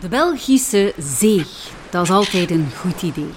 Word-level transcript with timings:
De 0.00 0.08
Belgische 0.08 0.94
zee, 0.98 1.46
dat 1.90 2.02
is 2.02 2.10
altijd 2.10 2.50
een 2.50 2.68
goed 2.80 3.02
idee. 3.02 3.30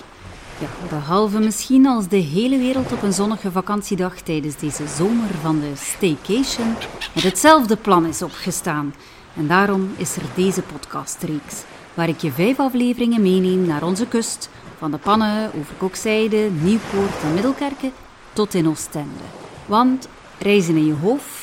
Ja, 0.59 0.67
behalve 0.89 1.39
misschien 1.39 1.87
als 1.87 2.07
de 2.07 2.17
hele 2.17 2.57
wereld 2.57 2.91
op 2.91 3.01
een 3.03 3.13
zonnige 3.13 3.51
vakantiedag 3.51 4.19
tijdens 4.19 4.55
deze 4.55 4.87
zomer 4.97 5.29
van 5.41 5.59
de 5.59 5.71
staycation 5.75 6.75
met 7.13 7.23
hetzelfde 7.23 7.75
plan 7.75 8.05
is 8.05 8.21
opgestaan. 8.21 8.93
En 9.35 9.47
daarom 9.47 9.93
is 9.97 10.15
er 10.15 10.23
deze 10.35 10.61
podcastreeks, 10.61 11.63
waar 11.93 12.09
ik 12.09 12.21
je 12.21 12.31
vijf 12.31 12.59
afleveringen 12.59 13.21
meeneem 13.21 13.65
naar 13.65 13.83
onze 13.83 14.07
kust, 14.07 14.49
van 14.77 14.91
de 14.91 14.97
Pannen 14.97 15.51
over 15.59 15.75
Kokzijde, 15.77 16.49
Nieuwpoort 16.61 17.23
en 17.23 17.33
Middelkerken 17.33 17.91
tot 18.33 18.53
in 18.53 18.67
Oostende. 18.67 19.23
Want 19.65 20.07
reizen 20.39 20.75
in 20.75 20.85
je 20.85 20.93
hoofd 20.93 21.34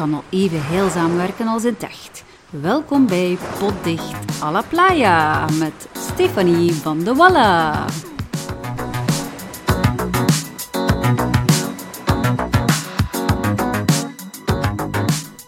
kan 0.00 0.14
al 0.14 0.24
even 0.30 0.66
heilzaam 0.66 1.16
werken 1.16 1.46
als 1.46 1.64
in 1.64 1.76
echt. 1.80 2.24
Welkom 2.50 3.06
bij 3.06 3.38
Potdicht 3.58 4.42
à 4.42 4.50
la 4.50 4.62
Playa 4.62 5.48
met 5.58 5.88
Stefanie 5.92 6.72
van 6.72 7.04
de 7.04 7.14
Walla. 7.14 7.84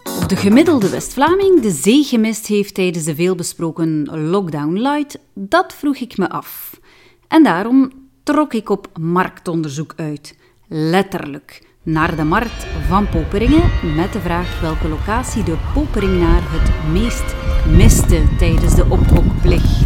Of 0.03 0.25
de 0.27 0.35
gemiddelde 0.35 0.89
West-Vlaming 0.89 1.61
de 1.61 1.71
zee 1.71 2.03
gemist 2.03 2.47
heeft 2.47 2.73
tijdens 2.73 3.05
de 3.05 3.15
veelbesproken 3.15 4.03
lockdown 4.29 4.73
light, 4.73 5.19
dat 5.33 5.73
vroeg 5.73 5.95
ik 5.95 6.17
me 6.17 6.29
af. 6.29 6.79
En 7.27 7.43
daarom 7.43 7.91
trok 8.23 8.53
ik 8.53 8.69
op 8.69 8.87
marktonderzoek 8.99 9.93
uit. 9.95 10.37
Letterlijk 10.67 11.61
naar 11.83 12.15
de 12.15 12.23
markt 12.23 12.67
van 12.87 13.09
Poperingen 13.09 13.71
met 13.95 14.13
de 14.13 14.19
vraag 14.19 14.61
welke 14.61 14.87
locatie 14.87 15.43
de 15.43 15.55
Poperingenaar 15.73 16.41
het 16.41 16.91
meest 16.91 17.35
miste 17.67 18.21
tijdens 18.37 18.75
de 18.75 18.85
ophokplicht. 18.89 19.85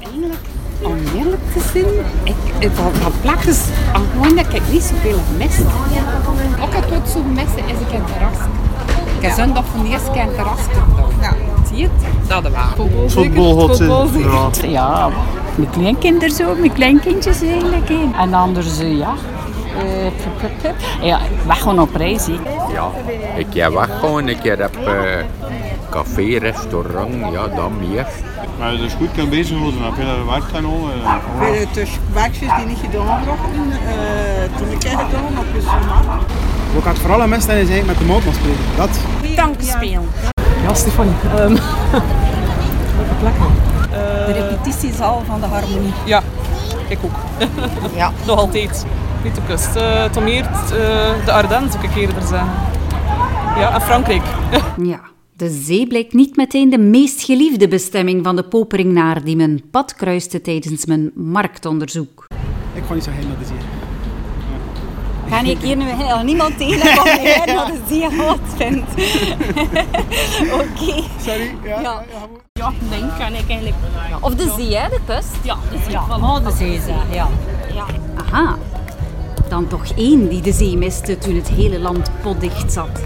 Eigenlijk, 0.00 0.40
om 0.82 0.96
eerlijk 1.16 1.52
te 1.52 1.60
zijn, 1.72 1.84
ik, 2.58 2.70
van, 2.72 2.92
van 2.92 3.12
plakjes, 3.20 3.64
al 3.92 4.02
gewoon 4.12 4.36
dat 4.36 4.54
ik 4.54 4.62
niet 4.70 4.82
zoveel 4.82 5.18
gemist. 5.30 5.60
Ook 6.62 6.74
het 6.74 6.90
wat 6.90 7.08
zo 7.08 7.22
missen 7.22 7.58
is 7.58 7.80
ik 7.80 7.92
in 7.92 8.00
het 8.00 8.12
terras. 8.12 8.38
Ik 9.16 9.26
heb 9.26 9.32
zondag 9.32 9.64
voor 9.64 9.84
de 9.84 9.88
eerste 9.88 10.10
keer 10.10 10.20
in 10.20 10.26
het 10.26 10.36
terras 10.36 10.60
gedaan. 10.60 11.36
Zie 11.68 11.76
je 11.76 11.82
het? 11.82 12.28
Dat 12.28 12.44
is 12.44 12.50
waar. 12.50 12.74
Voetbalhot 13.06 14.62
in. 14.62 14.70
Ja. 14.70 15.10
Mijn 15.60 15.72
kleinkinderen 15.72 16.34
zo, 16.34 16.54
mijn 16.54 16.72
kleinkindjes 16.72 17.42
eigenlijk. 17.42 17.88
hè. 17.88 18.08
En 18.18 18.34
anders, 18.34 18.78
eh, 18.80 18.98
ja. 18.98 19.14
pup. 20.62 20.74
Ja, 21.02 21.18
weg 21.46 21.58
gewoon 21.58 21.80
op 21.80 21.94
reis. 21.94 22.26
hè. 22.26 22.32
Ja, 22.72 22.88
een 23.36 23.48
keer 23.48 23.72
weggaan, 23.72 24.28
een 24.28 24.40
keer 24.40 24.64
op 24.64 24.86
eh, 24.86 25.24
café, 25.90 26.38
restaurant, 26.38 27.14
ja, 27.32 27.46
dan 27.48 27.72
meer. 27.78 28.06
Maar 28.58 28.70
het 28.70 28.80
is 28.80 28.92
goed 28.92 29.08
kan 29.16 29.28
bezig 29.28 29.58
worden. 29.58 29.82
Heb 29.82 29.92
je 29.96 30.04
dat 30.04 30.26
werk 30.34 30.52
kan 30.52 30.64
al. 30.64 30.88
eh, 31.40 31.50
de 31.60 31.66
dus 31.72 31.90
werkjes 32.12 32.50
die 32.56 32.66
niet 32.66 32.78
gedaan 32.80 33.24
worden, 33.24 33.72
eh 33.86 34.58
toen 34.58 34.68
ik 34.70 34.82
heb 34.82 34.98
gedaan 34.98 35.38
op 35.38 35.46
je 35.54 35.60
zomaar. 35.60 36.18
Wat 36.74 36.82
ik 36.82 36.88
het 36.88 36.98
vooral 36.98 37.22
aan 37.22 37.32
is 37.32 37.46
eigenlijk 37.46 37.86
met 37.86 37.98
de 37.98 38.04
motor 38.04 38.32
spelen. 38.32 38.56
Dat. 38.76 38.90
Tankspelen. 39.36 40.08
Ja, 40.66 40.74
Stefanie. 40.74 41.12
ehm 41.36 41.54
plek 43.20 43.38
dan? 43.38 43.79
De 44.32 44.40
repetitiezaal 44.40 45.22
van 45.26 45.40
de 45.40 45.46
harmonie. 45.46 45.92
Ja, 46.04 46.22
ik 46.88 46.98
ook. 47.04 47.10
Ja. 47.96 48.12
Nog 48.26 48.38
altijd. 48.38 48.86
Niet 49.24 49.34
de 49.34 49.40
kust. 49.46 49.76
Uh, 49.76 50.04
Tom 50.04 50.26
Eert, 50.26 50.72
eh, 50.72 51.24
de 51.24 51.32
Ardennes, 51.32 51.72
zou 51.72 51.84
ik 51.84 51.96
eerder 51.96 52.22
zeggen. 52.22 52.48
Ja, 53.56 53.74
en 53.74 53.80
Frankrijk. 53.80 54.22
Ja, 54.92 55.00
de 55.32 55.50
zee 55.50 55.86
blijkt 55.86 56.12
niet 56.12 56.36
meteen 56.36 56.70
de 56.70 56.78
meest 56.78 57.22
geliefde 57.22 57.68
bestemming 57.68 58.24
van 58.24 58.36
de 58.36 58.42
Poperingenaar 58.42 59.24
die 59.24 59.36
mijn 59.36 59.62
pad 59.70 59.94
kruiste 59.94 60.40
tijdens 60.40 60.86
mijn 60.86 61.10
marktonderzoek. 61.14 62.26
Ik 62.74 62.82
ga 62.88 62.94
niet 62.94 63.04
zo 63.04 63.10
heen 63.10 63.28
naar 63.28 63.38
de 63.38 63.44
zee. 63.44 63.69
Ga 65.30 65.40
ik 65.42 65.58
hier 65.58 65.76
nu 65.76 65.90
al 66.02 66.22
niemand 66.22 66.58
tegen 66.58 66.94
van 66.96 67.04
mij 67.04 67.42
dat 67.46 67.66
het 67.66 67.80
zeer 67.88 68.12
hard 68.14 68.40
vindt. 68.56 68.90
Oké. 70.60 71.02
Sorry. 71.24 71.54
Ja. 71.64 71.80
Ja. 71.80 72.02
Ja, 72.52 72.72
nee, 72.90 73.00
kan 73.18 73.34
ik 73.34 73.48
eigenlijk. 73.48 73.74
Of 74.20 74.34
de 74.34 74.52
zee, 74.56 74.76
hè, 74.76 74.88
de 74.88 74.98
kust. 75.06 75.28
Ja, 75.42 75.56
de 75.70 75.78
zee. 75.84 75.92
Ja, 75.92 76.04
Voilà. 76.08 76.22
oh, 76.22 76.44
de 76.44 76.52
zee, 76.56 76.80
ja. 77.12 77.28
ja. 77.74 77.86
Aha, 78.16 78.56
dan 79.48 79.66
toch 79.68 79.84
één 79.96 80.28
die 80.28 80.40
de 80.40 80.52
zee 80.52 80.76
miste 80.76 81.18
toen 81.18 81.34
het 81.34 81.48
hele 81.48 81.78
land 81.78 82.10
potdicht 82.22 82.72
zat. 82.72 83.00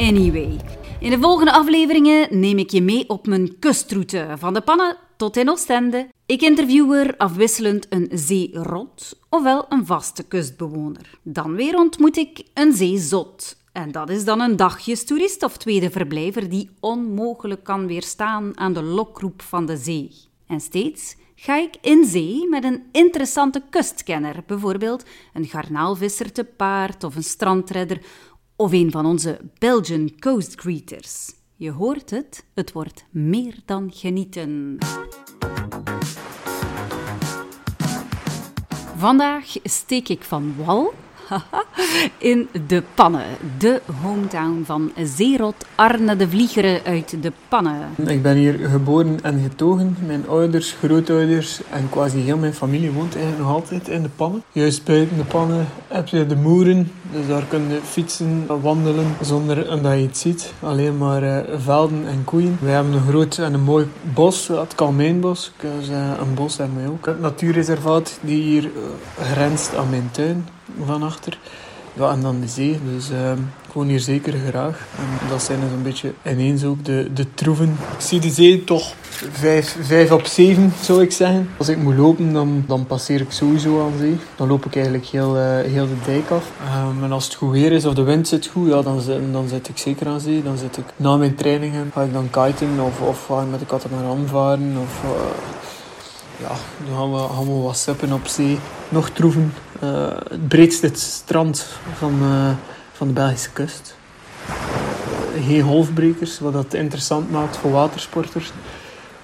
Anyway, 0.00 0.56
in 1.00 1.10
de 1.10 1.18
volgende 1.18 1.52
afleveringen 1.52 2.40
neem 2.40 2.58
ik 2.58 2.70
je 2.70 2.82
mee 2.82 3.08
op 3.08 3.26
mijn 3.26 3.58
kustroute 3.58 4.34
van 4.38 4.54
de 4.54 4.60
Pannen 4.60 4.96
tot 5.16 5.36
in 5.36 5.50
Oostende. 5.50 6.08
Ik 6.26 6.40
interview 6.42 6.92
er 6.92 7.16
afwisselend 7.16 7.86
een 7.88 8.08
zeerot 8.12 9.18
ofwel 9.28 9.66
een 9.68 9.86
vaste 9.86 10.22
kustbewoner. 10.22 11.18
Dan 11.22 11.54
weer 11.54 11.76
ontmoet 11.76 12.16
ik 12.16 12.42
een 12.54 12.72
zeezot. 12.72 13.56
En 13.72 13.92
dat 13.92 14.10
is 14.10 14.24
dan 14.24 14.40
een 14.40 14.56
dagjestoerist 14.56 15.42
of 15.42 15.56
tweede 15.56 15.90
verblijver 15.90 16.48
die 16.48 16.70
onmogelijk 16.80 17.64
kan 17.64 17.86
weerstaan 17.86 18.58
aan 18.58 18.72
de 18.72 18.82
lokroep 18.82 19.42
van 19.42 19.66
de 19.66 19.76
zee. 19.76 20.10
En 20.46 20.60
steeds 20.60 21.16
ga 21.34 21.56
ik 21.56 21.76
in 21.80 22.04
zee 22.04 22.48
met 22.48 22.64
een 22.64 22.82
interessante 22.92 23.62
kustkenner, 23.70 24.42
bijvoorbeeld 24.46 25.04
een 25.34 25.46
garnaalvisser 25.46 26.32
te 26.32 26.44
paard 26.44 27.04
of 27.04 27.16
een 27.16 27.24
strandredder 27.24 28.00
of 28.60 28.72
een 28.72 28.90
van 28.90 29.06
onze 29.06 29.40
Belgian 29.58 30.12
Coast 30.18 30.60
Greeters. 30.60 31.32
Je 31.56 31.70
hoort 31.70 32.10
het, 32.10 32.44
het 32.54 32.72
wordt 32.72 33.04
meer 33.10 33.54
dan 33.64 33.90
genieten. 33.92 34.78
Vandaag 38.96 39.44
steek 39.64 40.08
ik 40.08 40.22
van 40.22 40.54
wal 40.56 40.92
in 42.18 42.48
de 42.66 42.82
Pannen, 42.94 43.24
de 43.58 43.80
hometown 44.02 44.62
van 44.64 44.92
zeerot 45.02 45.54
Arne 45.74 46.16
de 46.16 46.28
Vliegere 46.28 46.80
uit 46.84 47.22
de 47.22 47.32
Pannen. 47.48 47.76
Ik 48.06 48.22
ben 48.22 48.36
hier 48.36 48.58
geboren 48.68 49.18
en 49.22 49.42
getogen. 49.42 49.96
Mijn 50.06 50.28
ouders, 50.28 50.72
grootouders 50.72 51.60
en 51.70 51.88
quasi 51.90 52.18
heel 52.18 52.36
mijn 52.36 52.54
familie 52.54 52.90
woont 52.90 53.14
eigenlijk 53.14 53.44
nog 53.44 53.54
altijd 53.54 53.88
in 53.88 54.02
de 54.02 54.08
pannen. 54.08 54.42
Juist 54.52 54.84
buiten 54.84 55.16
de 55.16 55.24
pannen 55.24 55.66
heb 55.88 56.08
je 56.08 56.26
de 56.26 56.36
moeren. 56.36 56.92
Dus 57.12 57.26
daar 57.26 57.44
kun 57.48 57.68
je 57.68 57.80
fietsen, 57.82 58.46
wandelen 58.60 59.16
zonder 59.20 59.82
dat 59.82 59.82
je 59.82 60.06
het 60.06 60.18
ziet. 60.18 60.52
Alleen 60.62 60.98
maar 60.98 61.22
eh, 61.22 61.58
velden 61.58 62.06
en 62.06 62.24
koeien. 62.24 62.58
We 62.60 62.70
hebben 62.70 62.92
een 62.92 63.08
groot 63.08 63.38
en 63.38 63.54
een 63.54 63.62
mooi 63.62 63.86
bos, 64.14 64.48
het 64.48 64.74
Kalmijnbos. 64.74 65.52
Dus, 65.60 65.88
een 65.88 66.34
bos 66.34 66.56
hebben 66.56 66.76
wij 66.76 66.88
ook. 66.88 67.06
Het 67.06 67.20
natuurreservaat 67.20 68.18
die 68.20 68.42
hier 68.42 68.64
eh, 68.64 69.24
grenst 69.24 69.76
aan 69.76 69.90
mijn 69.90 70.08
tuin 70.12 70.46
van 70.84 71.02
achter. 71.02 71.38
En 72.00 72.20
dan 72.20 72.40
de 72.40 72.48
zee. 72.48 72.78
Dus 72.94 73.10
eh, 73.10 73.30
ik 73.66 73.72
woon 73.72 73.86
hier 73.88 74.00
zeker 74.00 74.34
graag. 74.48 74.86
En 74.98 75.28
dat 75.28 75.42
zijn 75.42 75.60
dus 75.60 75.70
een 75.70 75.82
beetje 75.82 76.12
ineens 76.26 76.64
ook 76.64 76.84
de, 76.84 77.10
de 77.14 77.34
troeven. 77.34 77.68
Ik 77.94 78.00
zie 78.00 78.20
de 78.20 78.30
zee 78.30 78.64
toch 78.64 78.92
vijf, 79.32 79.76
vijf 79.80 80.10
op 80.12 80.26
zeven, 80.26 80.72
zou 80.82 81.02
ik 81.02 81.12
zeggen. 81.12 81.48
Als 81.56 81.68
ik 81.68 81.76
moet 81.78 81.94
lopen, 81.96 82.32
dan, 82.32 82.64
dan 82.66 82.86
passeer 82.86 83.20
ik 83.20 83.32
sowieso 83.32 83.80
aan 83.84 83.92
zee. 83.98 84.16
Dan 84.36 84.48
loop 84.48 84.66
ik 84.66 84.74
eigenlijk 84.74 85.06
heel, 85.06 85.36
eh, 85.36 85.42
heel 85.72 85.86
de 85.86 85.94
dijk 86.12 86.30
af. 86.30 86.50
Ehm, 86.64 87.04
en 87.04 87.12
als 87.12 87.24
het 87.24 87.34
goed 87.34 87.50
weer 87.50 87.72
is 87.72 87.84
of 87.84 87.94
de 87.94 88.02
wind 88.02 88.28
zit 88.28 88.46
goed, 88.46 88.68
ja, 88.68 88.82
dan, 88.82 89.00
zit- 89.00 89.32
dan 89.32 89.48
zit 89.48 89.68
ik 89.68 89.78
zeker 89.78 90.06
aan 90.06 90.20
zee. 90.20 90.42
Dan 90.42 90.56
zit 90.58 90.76
ik 90.76 90.84
na 90.96 91.16
mijn 91.16 91.34
trainingen, 91.34 91.90
ga 91.94 92.02
ik 92.02 92.12
dan 92.12 92.30
kiten 92.30 92.80
of, 92.80 93.00
of 93.00 93.26
ga 93.26 93.42
ik 93.42 93.50
met 93.50 93.60
de 93.60 93.66
katamaran 93.66 94.26
varen. 94.26 94.76
Of, 94.82 95.02
eh, 95.04 95.10
ja, 96.40 96.54
dan 96.86 96.96
gaan 96.96 97.12
we, 97.12 97.18
gaan 97.34 97.44
we 97.56 97.62
wat 97.62 97.76
suppen 97.78 98.12
op 98.12 98.26
zee. 98.26 98.58
Nog 98.88 99.10
troeven. 99.10 99.52
Eh, 99.80 100.06
het 100.30 100.48
breedste 100.48 100.90
strand 100.94 101.66
van, 101.94 102.14
eh, 102.22 102.50
van 102.92 103.06
de 103.06 103.12
Belgische 103.12 103.50
kust. 103.50 103.96
Eh, 104.46 105.46
geen 105.46 105.62
golfbrekers, 105.62 106.38
wat 106.38 106.52
dat 106.52 106.74
interessant 106.74 107.30
maakt 107.30 107.56
voor 107.56 107.70
watersporters. 107.70 108.52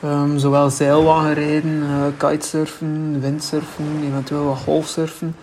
Ehm, 0.03 0.39
zowel 0.39 0.71
zeilwagenrijden, 0.71 1.83
eh 1.83 2.29
kitesurfen, 2.29 3.21
windsurfen, 3.21 3.85
eventueel 4.05 4.45
wat 4.45 4.59
golfsurfen. 4.65 5.37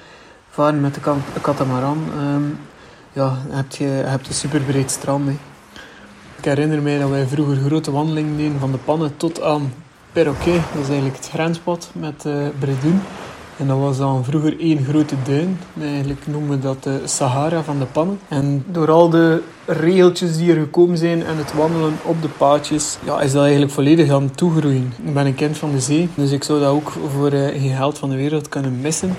Varen 0.50 0.82
met 0.82 0.94
de 0.94 1.00
ka- 1.00 1.16
katamaran. 1.42 2.04
Ehm, 2.18 2.44
ja, 3.14 3.38
heb 3.50 3.72
je, 3.72 3.86
hebt 3.86 4.28
een 4.28 4.34
superbreed 4.34 4.92
strand. 4.92 5.26
hè. 5.26 5.36
Ik 6.38 6.46
herinner 6.46 6.82
mij 6.82 7.00
dat 7.00 7.10
wij 7.10 7.26
vroeger 7.28 7.58
grote 7.66 7.92
wandelingen 7.92 8.38
deden 8.38 8.60
van 8.60 8.72
de 8.72 8.78
pannen 8.78 9.18
tot 9.18 9.42
aan 9.42 9.74
Perroquet. 10.12 10.62
Dat 10.74 10.82
is 10.82 10.88
eigenlijk 10.88 11.16
het 11.18 11.30
grenspad 11.30 11.90
met 11.94 12.26
Bredun. 12.60 13.02
En 13.58 13.68
dat 13.68 13.78
was 13.78 13.98
dan 13.98 14.24
vroeger 14.24 14.60
één 14.60 14.84
grote 14.84 15.16
duin. 15.24 15.60
Eigenlijk 15.82 16.28
noemen 16.28 16.50
we 16.50 16.60
dat 16.60 16.84
de 16.84 17.02
Sahara 17.06 17.64
van 17.64 17.80
de 17.80 17.86
pannen. 17.86 18.20
En 18.28 18.64
door 18.68 18.92
al 18.92 19.10
de 19.10 19.42
regeltjes 19.66 20.38
die 20.38 20.52
er 20.52 20.60
gekomen 20.60 20.98
zijn 20.98 21.26
en 21.26 21.38
het 21.38 21.54
wandelen 21.54 21.94
op 22.04 22.22
de 22.22 22.30
paadjes, 22.30 22.98
ja, 23.06 23.22
is 23.22 23.32
dat 23.32 23.42
eigenlijk 23.42 23.72
volledig 23.72 24.12
aan 24.12 24.24
het 24.24 24.38
toegroeien. 24.38 24.94
Ik 25.06 25.14
ben 25.14 25.26
een 25.26 25.36
kind 25.36 25.58
van 25.58 25.72
de 25.72 25.80
zee, 25.80 26.10
dus 26.16 26.32
ik 26.32 26.44
zou 26.44 26.60
dat 26.60 26.70
ook 26.70 26.94
voor 27.16 27.32
eh, 27.32 27.62
geen 27.62 27.76
geld 27.76 27.98
van 27.98 28.10
de 28.10 28.16
wereld 28.16 28.50
kunnen 28.50 28.82
missen. 28.82 29.16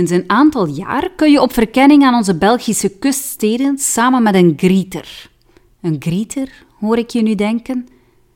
Sinds 0.00 0.14
een 0.14 0.30
aantal 0.30 0.66
jaar 0.66 1.10
kun 1.16 1.30
je 1.30 1.40
op 1.40 1.52
verkenning 1.52 2.02
aan 2.02 2.14
onze 2.14 2.36
Belgische 2.36 2.88
kuststeden 2.88 3.78
samen 3.78 4.22
met 4.22 4.34
een 4.34 4.54
grieter. 4.56 5.30
Een 5.82 5.96
grieter, 5.98 6.64
hoor 6.78 6.98
ik 6.98 7.10
je 7.10 7.22
nu 7.22 7.34
denken? 7.34 7.88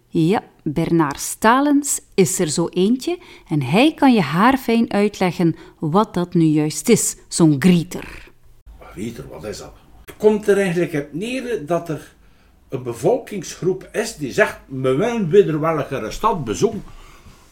Ja, 0.09 0.43
Bernard 0.63 1.21
Stalens 1.21 2.01
is 2.15 2.39
er 2.39 2.49
zo 2.49 2.69
eentje 2.69 3.19
en 3.49 3.63
hij 3.63 3.95
kan 3.95 4.13
je 4.13 4.21
haarfijn 4.21 4.93
uitleggen 4.93 5.57
wat 5.79 6.15
dat 6.15 6.35
nu 6.35 6.45
juist 6.45 6.89
is, 6.89 7.17
zo'n 7.29 7.57
grieter. 7.59 8.31
Grieter, 8.81 9.25
wat 9.31 9.45
is 9.45 9.59
dat? 9.59 9.73
Het 10.05 10.17
komt 10.17 10.49
er 10.49 10.59
eigenlijk 10.59 10.95
op 10.95 11.09
neer 11.13 11.67
dat 11.67 11.89
er 11.89 12.15
een 12.69 12.83
bevolkingsgroep 12.83 13.89
is 13.93 14.17
die 14.17 14.33
zegt, 14.33 14.59
we 14.67 14.95
willen 14.95 15.29
weer 15.29 15.61
welke 15.61 16.11
stad 16.11 16.45
bezoeken, 16.45 16.83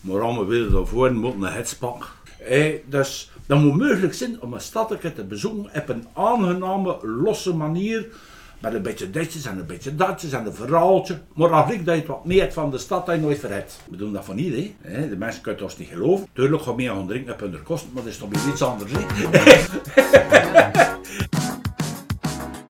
maar 0.00 0.20
allemaal 0.20 0.47
willen 0.47 0.73
daarvoor 0.73 1.12
moeten 1.12 1.43
een 1.43 1.53
hetspak. 1.53 2.20
Eh, 2.49 2.75
dus 2.87 3.31
dat 3.46 3.58
moet 3.58 3.76
mogelijk 3.76 4.14
zijn 4.14 4.40
om 4.40 4.52
een 4.52 4.60
stadje 4.60 5.12
te 5.12 5.24
bezoeken 5.24 5.80
op 5.80 5.88
een 5.88 6.06
aangename, 6.12 6.98
losse 7.02 7.54
manier. 7.54 8.06
Met 8.60 8.74
een 8.74 8.82
beetje 8.82 9.10
ditjes 9.10 9.46
en 9.46 9.58
een 9.58 9.66
beetje 9.66 9.94
datjes 9.94 10.32
en 10.32 10.46
een 10.46 10.54
verhaaltje. 10.54 11.18
Maar 11.34 11.50
eigenlijk 11.50 11.84
dat 11.84 11.94
je 11.94 12.00
het 12.00 12.10
wat 12.10 12.24
meer 12.24 12.52
van 12.52 12.70
de 12.70 12.78
stad 12.78 13.06
dat 13.06 13.14
je 13.14 13.20
nooit 13.20 13.38
verhet. 13.38 13.80
We 13.90 13.96
doen 13.96 14.12
dat 14.12 14.24
van 14.24 14.36
niet, 14.36 14.74
hè. 14.80 15.08
De 15.08 15.16
mensen 15.16 15.42
kunnen 15.42 15.62
het 15.62 15.70
ons 15.70 15.78
niet 15.78 15.88
geloven. 15.88 16.26
Tuurlijk 16.32 16.62
gaan 16.62 16.76
meer 16.76 16.90
gaan 16.90 17.06
drinken 17.06 17.32
op 17.32 17.40
hun 17.40 17.62
kosten, 17.62 17.90
maar 17.92 18.02
dat 18.02 18.12
is 18.12 18.18
toch 18.18 18.28
weer 18.28 18.52
iets 18.52 18.62
anders, 18.62 18.92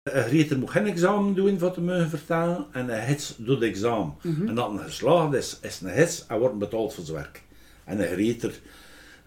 Grieter 0.03 0.59
moet 0.61 0.71
geen 0.71 0.87
examen 0.87 1.35
doen 1.35 1.59
voor 1.59 1.73
te 1.73 1.81
mogen 1.81 2.09
vertalen 2.09 2.67
en 2.73 2.95
een 2.95 3.05
hits 3.05 3.35
doet 3.37 3.63
examen. 3.63 4.15
En 4.47 4.55
dat 4.55 4.71
een 4.71 4.79
geslaagd 4.79 5.33
is, 5.33 5.59
is 5.61 5.81
een 5.81 5.91
hits 5.91 6.27
en 6.27 6.39
wordt 6.39 6.59
betaald 6.59 6.95
voor 6.95 7.05
zijn 7.05 7.17
werk. 7.17 7.43
En 7.85 8.01
een 8.01 8.09
Grieter, 8.09 8.51
eh, 8.51 8.57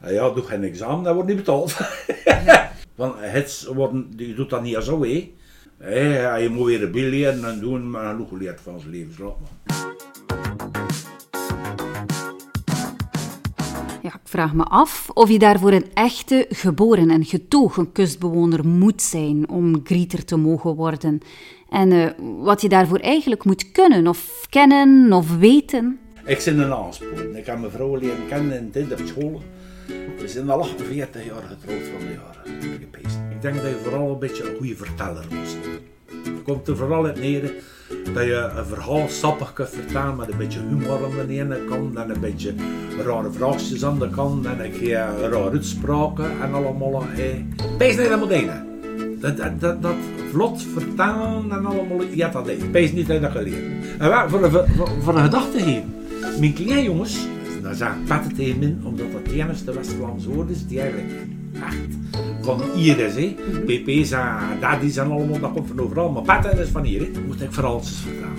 ja, 0.08 0.30
doet 0.30 0.46
geen 0.46 0.64
examen, 0.64 1.04
dat 1.04 1.14
wordt 1.14 1.30
niet 1.30 1.38
betaald. 1.38 1.78
Want 2.96 3.16
hits 3.20 3.66
worden, 3.66 4.12
die 4.16 4.36
doet 4.36 4.50
dat 4.50 4.62
niet 4.62 4.78
zo, 4.82 5.04
hè. 5.04 5.34
Hey, 5.78 6.42
je 6.42 6.50
moet 6.50 6.66
weer 6.66 6.84
een 6.84 6.92
bil 6.92 7.10
leren 7.10 7.46
en 7.46 7.60
doen, 7.60 7.90
maar 7.90 8.10
genoeg 8.10 8.30
geleerd 8.30 8.62
van 8.62 8.80
zijn 8.80 8.92
levensloop. 8.92 9.38
Ja, 14.02 14.14
ik 14.14 14.20
vraag 14.24 14.54
me 14.54 14.64
af 14.64 15.10
of 15.14 15.30
je 15.30 15.40
daarvoor 15.40 15.72
een 15.72 15.94
echte, 15.94 16.46
geboren 16.50 17.10
en 17.10 17.26
getogen 17.26 17.92
kustbewoner 17.92 18.68
moet 18.68 19.02
zijn 19.02 19.50
om 19.50 19.82
grieter 19.84 20.26
te 20.26 20.36
mogen 20.36 20.76
worden. 20.76 21.20
En 21.70 21.92
eh, 21.92 22.10
wat 22.40 22.62
je 22.62 22.70
daarvoor 22.70 23.00
eigenlijk 23.00 23.44
moet 23.44 23.72
kunnen, 23.72 24.08
of 24.08 24.46
kennen, 24.50 25.14
of 25.14 25.38
weten. 25.38 26.00
Ik 26.26 26.42
ben 26.46 26.60
een 26.60 26.74
aanspoor. 26.74 27.36
Ik 27.36 27.46
heb 27.46 27.60
mijn 27.60 27.72
vrouw 27.72 27.96
leren 27.96 28.28
kennen 28.28 28.58
in 28.58 28.70
dit 28.72 28.92
op 28.92 29.08
school. 29.08 29.42
We 30.20 30.28
zijn 30.28 30.50
al 30.50 30.62
48 30.62 31.26
jaar 31.26 31.42
getrouwd 31.42 31.84
van 31.84 32.00
de 32.00 32.14
jaren. 32.14 32.82
ik 33.32 33.42
denk 33.42 33.56
dat 33.56 33.66
je 33.66 33.80
vooral 33.84 34.12
een 34.12 34.20
beetje 34.20 34.50
een 34.50 34.56
goede 34.58 34.76
verteller 34.76 35.26
moet 35.30 35.48
zijn. 35.48 36.44
Komt 36.44 36.68
er 36.68 36.78
vooral 36.78 37.06
uit 37.06 37.20
neer 37.20 37.54
dat 38.14 38.24
je 38.24 38.52
een 38.56 38.66
verhaal 38.66 39.08
sappig 39.08 39.54
kunt 39.54 39.70
vertellen 39.70 40.16
met 40.16 40.32
een 40.32 40.38
beetje 40.38 40.60
humor 40.60 41.04
aan 41.04 41.28
de 41.28 41.34
ene 41.34 41.66
kant 41.70 41.96
en 41.96 42.10
een 42.10 42.20
beetje 42.20 42.54
rare 43.06 43.32
vraagjes 43.32 43.86
aan 43.86 44.00
de 44.00 44.10
kant 44.10 44.46
en 44.46 44.64
een 44.64 44.72
keer 44.72 44.98
rare 44.98 45.50
uitspraken 45.52 46.32
en 46.42 46.54
allemaal. 46.54 47.04
Pees 47.78 47.96
niet 47.96 48.06
helemaal 48.06 48.28
dingen. 48.28 48.68
Dat, 49.20 49.38
dat, 49.38 49.82
dat, 49.82 49.96
vlot 50.32 50.64
vertalen 50.74 51.52
en 51.52 51.66
allemaal, 51.66 52.02
ja 52.12 52.30
dat 52.30 52.46
deed. 52.46 52.72
Pees 52.72 52.92
niet 52.92 53.08
dat 53.08 53.16
je 53.16 53.22
dat 53.22 53.32
geleerd. 53.32 53.64
En 54.00 54.12
een, 54.12 54.30
voor, 54.30 54.68
voor 55.02 55.16
een 55.16 55.24
gedachte 55.24 55.60
geven. 55.60 55.94
Mijn 56.40 56.54
kleine 56.54 56.84
jongens, 56.84 57.28
dan 57.66 57.76
zeg 57.76 57.92
ik 58.38 58.58
min, 58.58 58.82
omdat 58.84 59.12
dat 59.12 59.22
het 59.24 59.32
enige 59.32 59.74
West-Vlaams 59.74 60.26
woord 60.26 60.50
is 60.50 60.68
die 60.68 60.80
eigenlijk 60.80 61.14
echt 61.54 61.98
van 62.42 62.62
hier 62.76 63.00
is. 63.00 63.16
Hè. 63.16 63.36
PP's 63.66 64.12
en 64.12 64.60
daddy's 64.60 64.98
en 64.98 65.12
allemaal, 65.12 65.40
dat 65.40 65.52
komt 65.52 65.68
van 65.68 65.80
overal. 65.80 66.12
Maar 66.12 66.24
petten 66.24 66.60
is 66.60 66.70
van 66.70 66.84
hier. 66.84 67.00
Hè. 67.00 67.22
Moet 67.28 67.42
ik 67.42 67.54
verhaaltjes 67.54 67.98
vertellen. 67.98 68.38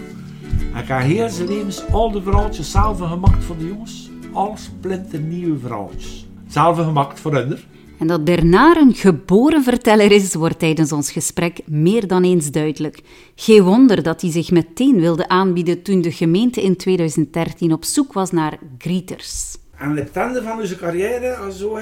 En 0.75 0.83
ik 0.83 0.89
heb 0.89 1.01
heel 1.01 1.29
zijn 1.29 1.49
levens 1.49 1.91
al 1.91 2.11
de 2.11 2.23
verhaaltjes 2.23 2.71
zelf 2.71 2.99
gemaakt 2.99 3.45
voor 3.45 3.57
de 3.59 3.67
jongens. 3.67 4.11
Al 4.33 4.57
splinternieuwe 4.57 5.59
verhaaltjes. 5.59 6.27
Zelf 6.47 6.79
gemaakt 6.79 7.21
voor 7.21 7.35
hen. 7.35 7.59
En 7.99 8.07
dat 8.07 8.25
Bernard 8.25 8.77
een 8.77 8.95
geboren 8.95 9.63
verteller 9.63 10.13
is, 10.13 10.35
wordt 10.35 10.59
tijdens 10.59 10.93
ons 10.93 11.13
gesprek 11.13 11.61
meer 11.67 12.07
dan 12.07 12.25
eens 12.25 12.51
duidelijk. 12.51 13.01
Geen 13.35 13.63
wonder 13.63 14.03
dat 14.03 14.21
hij 14.21 14.31
zich 14.31 14.51
meteen 14.51 15.01
wilde 15.01 15.29
aanbieden 15.29 15.83
toen 15.83 16.01
de 16.01 16.13
gemeente 16.13 16.63
in 16.63 16.77
2013 16.77 17.73
op 17.73 17.85
zoek 17.85 18.13
was 18.13 18.31
naar 18.31 18.59
greeters. 18.79 19.57
Aan 19.77 19.97
het 19.97 20.17
einde 20.17 20.43
van 20.43 20.61
onze 20.61 20.77
carrière, 20.77 21.37
als 21.37 21.59
zo, 21.59 21.79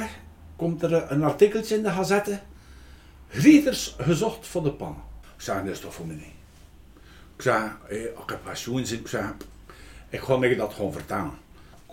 komt 0.56 0.82
er 0.82 1.12
een 1.12 1.22
artikeltje 1.22 1.76
in 1.76 1.82
de 1.82 1.90
gazette. 1.90 2.40
Grieters 3.28 3.94
gezocht 3.98 4.46
voor 4.46 4.62
de 4.62 4.72
pan. 4.72 4.96
Ik 5.36 5.42
zei, 5.42 5.64
dat 5.64 5.74
is 5.74 5.80
toch 5.80 5.94
voor 5.94 6.06
niet. 6.06 6.18
Ik 7.36 7.42
zei, 7.42 7.70
eh, 7.88 8.02
ik 8.02 8.10
heb 8.26 8.40
pensioen 8.44 8.86
zin. 8.86 8.98
Ik 8.98 9.08
zei, 9.08 9.24
ik 10.08 10.20
ga 10.20 10.38
dat 10.38 10.72
gewoon 10.72 10.92
vertalen. 10.92 11.34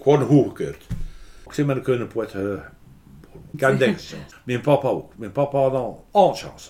Gewoon 0.02 0.26
goedgekeurd. 0.26 0.86
Ik 1.46 1.54
zei 1.54 1.68
met 1.68 1.76
een 1.76 1.84
kunnen 1.84 2.08
poet. 2.08 2.36
Ik 3.52 3.60
heb 3.60 3.80
niks. 3.80 4.14
Mijn 4.44 4.62
papa 4.62 4.88
ook. 4.88 5.12
Mijn 5.16 5.32
papa 5.32 5.58
had 5.58 5.74
al 5.74 6.06
alle 6.12 6.34
chance. 6.34 6.70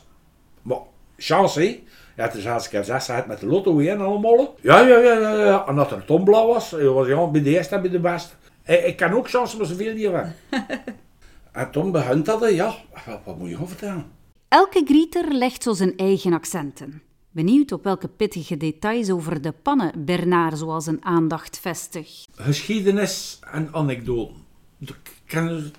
Maar 0.61 0.77
chance, 1.17 1.61
hè? 1.61 1.83
Ja, 2.15 2.31
is 2.31 2.47
als 2.47 2.65
ik 2.65 2.71
heb 2.71 2.83
zes 2.83 3.07
had 3.07 3.27
met 3.27 3.39
de 3.39 3.45
lotto 3.45 3.79
en 3.79 4.01
allemaal. 4.01 4.55
Ja, 4.61 4.79
ja, 4.79 4.97
ja, 4.97 5.13
ja, 5.13 5.43
ja. 5.43 5.67
En 5.67 5.75
dat 5.75 5.91
er 5.91 6.05
tomblauw 6.05 6.47
was, 6.47 6.73
eh, 6.73 6.93
was 6.93 7.07
ja, 7.07 7.27
bij 7.27 7.43
de 7.43 7.49
eerste 7.49 7.75
en 7.75 7.81
bij 7.81 7.91
de 7.91 7.99
beste. 7.99 8.33
Ik, 8.65 8.83
ik 8.83 8.95
kan 8.95 9.11
ook 9.11 9.29
chance, 9.29 9.57
maar 9.57 9.65
zoveel 9.65 9.93
niet 9.93 10.03
hebben. 10.03 10.35
en 11.51 11.71
toen 11.71 11.91
begint 11.91 12.25
dat, 12.25 12.53
ja, 12.53 12.75
wat, 13.05 13.19
wat 13.25 13.37
moet 13.37 13.49
je 13.49 13.55
gaan 13.55 13.67
vertellen? 13.67 14.05
Elke 14.47 14.81
grieter 14.85 15.33
legt 15.33 15.63
zo 15.63 15.73
zijn 15.73 15.97
eigen 15.97 16.33
accenten. 16.33 17.01
Benieuwd 17.31 17.71
op 17.71 17.83
welke 17.83 18.07
pittige 18.07 18.57
details 18.57 19.09
over 19.09 19.41
de 19.41 19.51
pannen 19.51 20.05
Bernard 20.05 20.57
zoals 20.57 20.87
een 20.87 21.05
aandacht 21.05 21.59
vestigt. 21.59 22.27
Geschiedenis 22.35 23.39
en 23.51 23.69
anekdoten. 23.71 24.35
Ik 24.79 24.95
ken, 25.25 25.73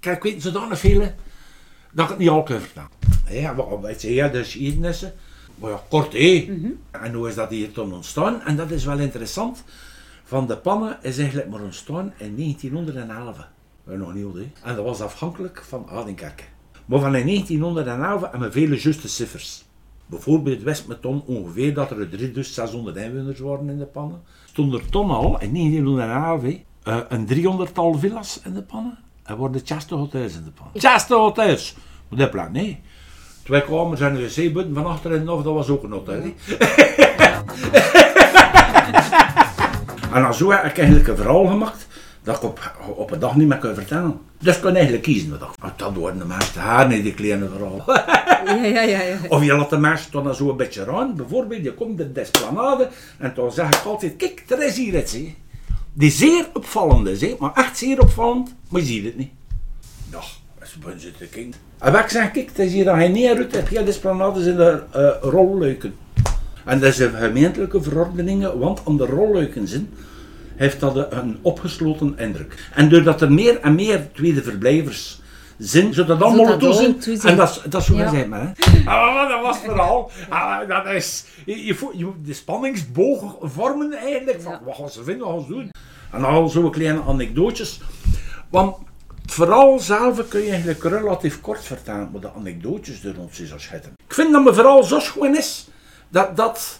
ik 0.00 0.22
weet 0.22 0.42
zodanig 0.42 0.78
veel 0.78 1.00
dat 1.92 2.04
ik 2.04 2.10
het 2.10 2.18
niet 2.18 2.28
al 2.28 2.42
kan 2.42 2.60
vertellen. 2.60 2.90
Ja, 3.28 3.54
wat 3.54 3.80
weet 3.80 4.02
je, 4.02 4.14
ja, 4.14 4.28
de 4.28 4.38
geschiedenissen. 4.38 5.12
Maar 5.54 5.70
ja, 5.70 5.82
kort 5.88 6.12
hé. 6.12 6.60
En 6.90 7.14
hoe 7.14 7.28
is 7.28 7.34
dat 7.34 7.50
hier 7.50 7.72
toen 7.72 7.92
ontstaan? 7.92 8.42
En 8.42 8.56
dat 8.56 8.70
is 8.70 8.84
wel 8.84 8.98
interessant. 8.98 9.64
Van 10.24 10.46
de 10.46 10.56
pannen 10.56 10.98
is 11.02 11.18
eigenlijk 11.18 11.48
maar 11.50 11.60
ontstaan 11.60 12.12
in 12.16 12.36
1911. 12.36 13.36
Dat 13.84 13.96
nog 13.96 14.14
niet 14.14 14.24
oud, 14.24 14.34
hè. 14.34 14.50
En 14.62 14.76
dat 14.76 14.84
was 14.84 15.00
afhankelijk 15.00 15.62
van 15.68 15.88
Adenkerke. 15.88 16.42
Maar 16.86 17.00
van 17.00 17.16
in 17.16 17.26
1911 17.26 18.20
hebben 18.20 18.40
we 18.40 18.52
vele 18.52 18.80
juiste 18.80 19.08
cijfers. 19.08 19.64
Bijvoorbeeld 20.06 20.62
wist 20.62 20.86
met 20.86 21.02
ton 21.02 21.22
ongeveer 21.26 21.74
dat 21.74 21.90
er 21.90 22.08
3600 22.08 22.96
inwoners 22.96 23.40
waren 23.40 23.68
in 23.68 23.78
de 23.78 23.84
pannen. 23.84 24.22
Stond 24.44 24.74
er 24.74 24.88
toen 24.90 25.10
al, 25.10 25.40
in 25.40 25.54
1911, 25.54 26.42
hè, 26.42 26.62
eh, 26.82 27.00
een 27.08 27.26
300-tal 27.26 27.94
villas 27.94 28.40
in 28.44 28.54
de 28.54 28.62
pannen. 28.62 28.98
En 29.30 29.36
worden 29.36 29.60
chaste 29.64 29.94
hotels 29.94 30.34
in 30.34 30.44
de 30.44 30.50
pannen. 30.50 30.80
Chaste 30.80 31.14
hotels! 31.14 31.74
Maar 32.08 32.18
dat 32.18 32.30
plaat, 32.30 32.52
nee. 32.52 32.80
Twee 33.42 33.64
kamers 33.64 34.00
en 34.00 34.14
een 34.14 34.22
wc-button 34.22 34.74
van 34.74 34.86
achterin 34.86 35.24
nog, 35.24 35.42
dat 35.42 35.54
was 35.54 35.68
ook 35.68 35.82
een 35.82 35.90
hotel. 35.92 36.20
hè. 36.22 36.32
en 40.14 40.22
dan 40.22 40.34
zo 40.34 40.50
heb 40.50 40.64
ik 40.64 40.78
eigenlijk 40.78 41.08
een 41.08 41.16
verhaal 41.16 41.46
gemaakt 41.46 41.86
dat 42.22 42.36
ik 42.36 42.42
op, 42.42 42.72
op 42.96 43.10
een 43.10 43.18
dag 43.18 43.36
niet 43.36 43.48
meer 43.48 43.58
kan 43.58 43.74
vertellen. 43.74 44.20
Dus 44.40 44.56
ik 44.56 44.62
kan 44.62 44.74
eigenlijk 44.74 45.02
kiezen. 45.02 45.30
wat 45.30 45.42
ik- 45.42 45.78
Dat 45.78 45.94
worden 45.94 46.18
de 46.18 46.24
meeste 46.24 46.58
haar 46.58 46.88
niet, 46.88 47.02
die 47.02 47.14
kleine 47.14 47.48
verhaal. 47.48 47.84
Ja, 48.46 48.64
ja, 48.64 48.80
ja. 48.82 49.00
ja. 49.02 49.16
Of 49.28 49.44
je 49.44 49.56
laat 49.56 49.70
de 49.70 49.78
mensen 49.78 50.12
dan 50.12 50.34
zo 50.34 50.50
een 50.50 50.56
beetje 50.56 50.90
aan. 50.92 51.14
Bijvoorbeeld, 51.16 51.64
je 51.64 51.74
komt 51.74 52.00
in 52.00 52.12
de 52.12 52.20
esplanade 52.20 52.88
en 53.18 53.32
dan 53.34 53.52
zeg 53.52 53.68
ik 53.68 53.84
altijd, 53.84 54.16
kijk, 54.16 54.44
er 54.48 54.62
is 54.66 54.76
hier 54.76 54.94
iets. 54.98 55.12
Hè. 55.12 55.34
Die 55.92 56.10
zeer 56.10 56.48
opvallend 56.54 57.08
is, 57.08 57.20
hè. 57.20 57.36
maar 57.38 57.52
echt 57.54 57.78
zeer 57.78 58.00
opvallend, 58.00 58.54
maar 58.68 58.80
je 58.80 58.86
ziet 58.86 59.04
het 59.04 59.16
niet. 59.16 59.30
Ja, 60.10 60.18
als 60.60 60.76
je 60.84 60.94
zit 60.96 61.18
te 61.18 61.26
kijken. 61.26 61.52
En 61.78 61.92
wat 61.92 62.00
ik 62.00 62.08
zeg, 62.08 62.30
kijk, 62.30 62.48
het 62.48 62.58
is 62.58 62.72
hier 62.72 62.84
dan 62.84 62.98
geen 62.98 63.12
neerut, 63.12 63.52
heb 63.52 63.68
je 63.68 63.82
de 63.82 63.90
esplanade 63.90 64.42
zijn 64.42 64.58
er 64.58 64.84
eh 64.92 65.30
rolluiken. 65.30 65.94
En 66.64 66.80
dat 66.80 66.94
zijn 66.94 67.14
gemeentelijke 67.14 67.82
verordeningen, 67.82 68.58
want 68.58 68.82
om 68.84 68.96
de 68.96 69.06
rolluiken 69.06 69.68
zijn, 69.68 69.88
heeft 70.56 70.80
dat 70.80 71.12
een 71.12 71.38
opgesloten 71.42 72.18
indruk. 72.18 72.70
En 72.74 72.88
doordat 72.88 73.20
er 73.20 73.32
meer 73.32 73.60
en 73.60 73.74
meer 73.74 74.08
tweede 74.12 74.42
verblijvers 74.42 75.19
zijn, 75.60 75.94
zodat 75.94 76.18
dat 76.18 76.28
allemaal 76.28 76.46
dat 76.46 76.60
toe 76.60 76.72
zijn. 76.72 76.84
allemaal 76.84 77.02
toe 77.02 77.16
zijn. 77.16 77.32
En 77.32 77.38
dat 77.38 77.50
is, 77.50 77.62
dat 77.70 77.80
is 77.82 77.88
hoe 77.88 77.98
Ja. 77.98 78.26
maar. 78.26 78.40
Hè. 78.40 78.52
Ah, 78.90 79.28
dat 79.28 79.42
was 79.42 79.56
het 79.56 79.64
verhaal. 79.64 80.10
Ah, 80.28 80.68
dat 80.68 80.86
is, 80.86 81.24
je, 81.44 81.66
je, 81.96 82.12
de 82.24 82.32
spanningsboog 82.32 83.36
vormen 83.40 83.92
eigenlijk. 83.92 84.42
Van, 84.42 84.58
wat 84.64 84.76
gaan 84.76 84.90
ze 84.90 85.04
vinden, 85.04 85.26
wat 85.26 85.36
gaan 85.36 85.44
ze 85.46 85.52
doen? 85.52 85.70
En 86.12 86.24
al 86.24 86.48
zo'n 86.48 86.70
kleine 86.70 87.02
anekdootjes. 87.02 87.80
Want 88.50 88.76
het 89.22 89.32
verhaal 89.32 89.78
zelf 89.78 90.28
kun 90.28 90.40
je 90.40 90.50
eigenlijk 90.50 90.82
relatief 90.82 91.40
kort 91.40 91.64
vertellen, 91.64 92.08
maar 92.12 92.20
de 92.20 92.32
anekdootjes 92.36 93.04
er 93.04 93.14
rond 93.14 93.34
zijn 93.34 93.48
zo 93.48 93.58
schitterend. 93.58 93.98
Ik 94.06 94.14
vind 94.14 94.32
dat 94.32 94.42
mijn 94.42 94.54
verhaal 94.54 94.82
zo 94.82 94.98
schoon 94.98 95.36
is, 95.36 95.68
dat, 96.08 96.36
dat, 96.36 96.79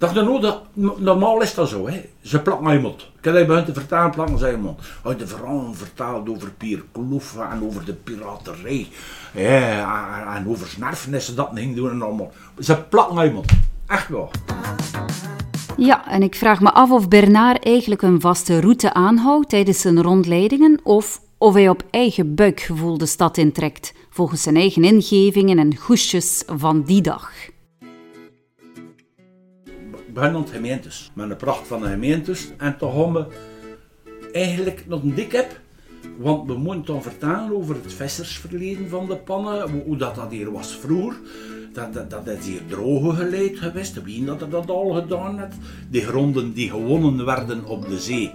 dat 0.00 0.14
je 0.14 0.22
nou, 0.22 0.40
dat, 0.40 0.62
normaal 0.98 1.42
is 1.42 1.54
dat 1.54 1.68
zo, 1.68 1.88
hè. 1.88 2.00
ze 2.22 2.56
aan 2.62 2.72
je 2.72 2.80
mond. 2.80 3.00
Ik 3.18 3.24
heb 3.24 3.46
begint 3.46 3.66
te 3.66 3.72
vertalen, 3.72 4.10
plakken 4.10 4.38
ze 4.38 4.56
mond. 4.60 4.80
Hij 5.02 5.16
de 5.16 5.26
verhaal 5.26 5.74
verteld 5.74 6.28
over 6.28 6.50
Pier 6.50 6.84
Kloeven 6.92 7.50
en 7.50 7.64
over 7.64 7.84
de 7.84 7.92
piraterij. 7.92 8.88
Ja, 9.34 10.36
en 10.36 10.48
over 10.48 10.66
snerfenissen 10.66 11.36
dat 11.36 11.50
ging 11.54 11.76
doen 11.76 11.90
en 11.90 12.02
allemaal. 12.02 12.32
Ze 12.58 12.82
plakken 12.88 13.24
je 13.24 13.30
mond. 13.30 13.52
Echt 13.86 14.08
wel. 14.08 14.30
Ja, 15.76 16.08
en 16.08 16.22
ik 16.22 16.34
vraag 16.34 16.60
me 16.60 16.72
af 16.72 16.90
of 16.90 17.08
Bernard 17.08 17.64
eigenlijk 17.64 18.02
een 18.02 18.20
vaste 18.20 18.60
route 18.60 18.92
aanhoudt 18.92 19.48
tijdens 19.48 19.80
zijn 19.80 20.02
rondleidingen 20.02 20.80
of 20.82 21.20
of 21.38 21.54
hij 21.54 21.68
op 21.68 21.82
eigen 21.90 22.34
buikgevoel 22.34 22.98
de 22.98 23.06
stad 23.06 23.36
intrekt, 23.36 23.94
volgens 24.10 24.42
zijn 24.42 24.56
eigen 24.56 24.84
ingevingen 24.84 25.58
en 25.58 25.76
goesjes 25.76 26.42
van 26.46 26.82
die 26.82 27.02
dag. 27.02 27.32
Beginnen 30.12 30.40
aan 30.40 30.48
gemeentes. 30.48 31.10
Met 31.14 31.30
een 31.30 31.36
pracht 31.36 31.66
van 31.66 31.80
de 31.80 31.88
gemeentes. 31.88 32.48
En 32.56 32.76
toch 32.78 32.94
gaan 32.94 33.12
we 33.12 33.26
eigenlijk 34.32 34.84
nog 34.86 35.02
een 35.02 35.14
dik 35.14 35.32
heb. 35.32 35.60
Want 36.18 36.46
we 36.46 36.54
moeten 36.54 36.94
dan 36.94 37.02
vertellen 37.02 37.56
over 37.56 37.74
het 37.74 37.92
vissersverleden 37.92 38.88
van 38.88 39.06
de 39.06 39.16
pannen. 39.16 39.70
Hoe, 39.70 39.96
dat, 39.96 40.14
dat 40.14 40.30
hier 40.30 40.52
was 40.52 40.76
vroeger. 40.76 41.16
Dat, 41.72 41.92
dat, 41.92 42.10
dat 42.10 42.26
is 42.26 42.46
hier 42.46 42.60
droge 42.68 43.16
geleid 43.16 43.58
geweest. 43.58 44.02
Wie 44.02 44.24
dat 44.24 44.50
dat 44.50 44.70
al 44.70 44.90
gedaan 44.90 45.38
heeft. 45.38 45.56
Die 45.90 46.02
gronden 46.02 46.52
die 46.52 46.70
gewonnen 46.70 47.24
werden 47.24 47.64
op 47.64 47.88
de 47.88 47.98
zee. 47.98 48.30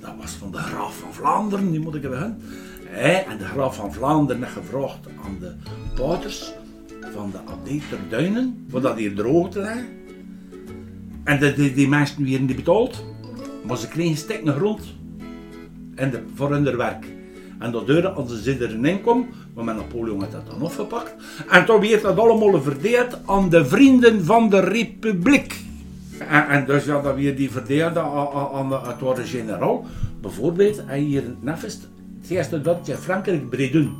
Dat 0.00 0.14
was 0.20 0.30
van 0.30 0.50
de 0.50 0.58
graaf 0.58 0.96
van 0.96 1.14
Vlaanderen, 1.14 1.70
die 1.70 1.80
moet 1.80 1.94
ik 1.94 2.02
hebben. 2.02 2.40
En 2.92 3.38
de 3.38 3.44
graaf 3.44 3.76
van 3.76 3.92
Vlaanderen 3.92 4.42
heeft 4.42 4.54
gevraagd 4.54 5.06
aan 5.24 5.36
de 5.40 5.52
pouters 5.94 6.52
van 7.12 7.30
de 7.30 7.38
abdij 7.52 7.80
ter 7.90 7.98
Duinen. 8.08 8.66
Voor 8.68 8.80
dat 8.80 8.96
hier 8.96 9.14
droog 9.14 9.50
te 9.50 9.60
leggen. 9.60 10.01
En 11.24 11.38
de, 11.38 11.54
die, 11.54 11.74
die 11.74 11.88
mensen 11.88 12.24
werden 12.24 12.46
niet 12.46 12.56
betaald, 12.56 13.04
maar 13.66 13.76
ze 13.76 13.88
kregen 13.88 14.16
stikken 14.16 14.54
grond 14.54 14.80
en 15.94 16.10
de, 16.10 16.22
voor 16.34 16.50
hun 16.50 16.76
werk. 16.76 17.06
En 17.58 17.72
dat 17.72 17.86
deurde 17.86 18.08
als 18.08 18.42
ze 18.42 18.56
er 18.56 18.86
inkom, 18.86 19.28
maar 19.54 19.64
met 19.64 19.76
Napoleon 19.76 20.20
had 20.20 20.32
dat 20.32 20.46
dan 20.46 20.62
opgepakt. 20.62 21.14
En 21.48 21.64
toen 21.64 21.80
werd 21.80 22.02
dat 22.02 22.18
allemaal 22.18 22.62
verdeeld 22.62 23.18
aan 23.26 23.48
de 23.48 23.64
vrienden 23.64 24.24
van 24.24 24.50
de 24.50 24.60
republiek. 24.60 25.60
En, 26.28 26.66
dus 26.66 26.84
ja, 26.84 27.00
dat 27.00 27.14
weer 27.14 27.36
die 27.36 27.50
verdeelde 27.50 28.00
aan, 28.00 28.72
het 28.72 29.00
waren 29.00 29.26
generaal. 29.26 29.86
Bijvoorbeeld, 30.20 30.82
hier 30.90 31.22
in 31.22 31.28
het 31.28 31.42
Nefest, 31.42 31.88
het 32.20 32.30
eerste 32.30 32.60
dat 32.60 32.86
je 32.86 32.96
Frankrijk 32.96 33.50
Bredun. 33.50 33.94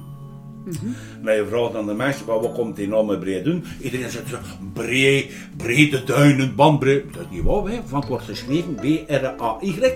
Maar 1.22 1.36
je 1.36 1.46
vraagt 1.46 1.74
aan 1.74 1.86
de 1.86 1.94
mensen, 1.94 2.24
van, 2.24 2.40
wat 2.40 2.52
komt 2.52 2.76
die 2.76 2.88
nou 2.88 3.06
met 3.06 3.20
Bredun? 3.20 3.64
Iedereen 3.80 4.10
zegt 4.10 4.28
zo, 4.28 4.38
bree, 4.72 5.30
brede 5.56 6.04
duinen, 6.04 6.54
bandbre. 6.54 7.04
Dat 7.12 7.22
is 7.22 7.36
niet 7.36 7.42
waar, 7.42 7.64
hè. 7.64 7.80
van 7.86 8.00
het 8.00 8.08
wordt 8.08 8.24
geschreven 8.24 8.74
B-R-A-Y. 8.74 9.94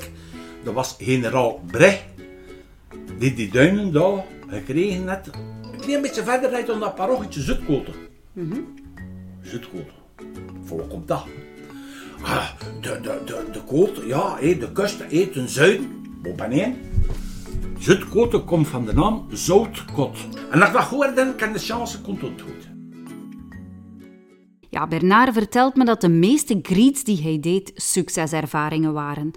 Dat 0.64 0.74
was 0.74 0.96
generaal 0.98 1.60
Bre, 1.70 1.98
die 3.18 3.34
die 3.34 3.50
duinen 3.50 3.92
daar 3.92 4.24
gekregen 4.48 5.04
net. 5.04 5.30
Een 5.72 5.80
klein 5.80 6.02
beetje 6.02 6.22
verder 6.22 6.50
rijdt 6.50 6.66
dan 6.66 6.80
dat 6.80 6.94
parochietje 6.94 7.40
Zutkoten. 7.40 7.94
Zutkoten. 9.42 9.94
Voor 10.64 10.78
wat 10.78 10.88
komt 10.88 11.08
dat? 11.08 11.24
Ah, 12.22 12.48
de, 12.80 13.00
de, 13.02 13.20
de, 13.24 13.44
de 13.52 13.60
koot, 13.66 14.02
ja, 14.06 14.36
de 14.40 14.72
kust, 14.72 14.98
hé, 15.08 15.26
ten 15.26 15.48
zuiden, 15.48 16.04
op 16.24 16.40
en 16.40 16.76
heen. 17.76 17.82
Zutkoten 17.84 18.44
komt 18.44 18.68
van 18.68 18.84
de 18.84 18.94
naam 18.94 19.26
Zoutkot. 19.30 20.18
En 20.50 20.62
als 20.62 20.72
dat 20.72 20.82
hoor, 20.82 21.12
dan 21.14 21.36
kan 21.36 21.52
de 21.52 21.58
chance 21.58 22.00
komt 22.00 22.20
goed. 22.20 22.68
Ja, 24.70 24.86
Bernard 24.86 25.32
vertelt 25.32 25.76
me 25.76 25.84
dat 25.84 26.00
de 26.00 26.08
meeste 26.08 26.58
greets 26.62 27.04
die 27.04 27.22
hij 27.22 27.40
deed 27.40 27.70
succeservaringen 27.74 28.92
waren. 28.92 29.30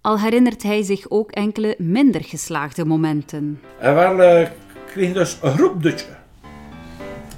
Al 0.00 0.20
herinnert 0.20 0.62
hij 0.62 0.82
zich 0.82 1.10
ook 1.10 1.30
enkele 1.30 1.74
minder 1.78 2.24
geslaagde 2.24 2.84
momenten. 2.84 3.60
En 3.78 3.94
wel 3.94 4.22
eh, 4.22 4.48
kreeg 4.86 5.12
dus 5.12 5.38
een 5.42 5.52
groepdutje. 5.52 6.16